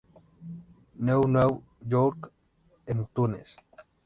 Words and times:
New 1.07 1.21
New 1.27 1.61
York 1.87 2.33
en 2.87 3.01
iTunes 3.03 3.49